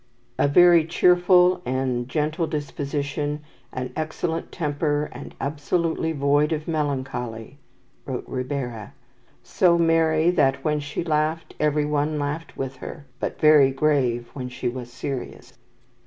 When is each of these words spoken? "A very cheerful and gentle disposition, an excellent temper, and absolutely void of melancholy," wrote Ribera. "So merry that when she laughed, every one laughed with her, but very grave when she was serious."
"A 0.39 0.47
very 0.47 0.83
cheerful 0.85 1.61
and 1.63 2.09
gentle 2.09 2.47
disposition, 2.47 3.41
an 3.71 3.93
excellent 3.95 4.51
temper, 4.51 5.11
and 5.11 5.35
absolutely 5.39 6.11
void 6.11 6.51
of 6.51 6.67
melancholy," 6.67 7.59
wrote 8.07 8.27
Ribera. 8.27 8.95
"So 9.43 9.77
merry 9.77 10.31
that 10.31 10.63
when 10.65 10.79
she 10.79 11.03
laughed, 11.03 11.53
every 11.59 11.85
one 11.85 12.17
laughed 12.17 12.57
with 12.57 12.77
her, 12.77 13.05
but 13.19 13.39
very 13.39 13.69
grave 13.69 14.27
when 14.33 14.49
she 14.49 14.67
was 14.67 14.91
serious." 14.91 15.53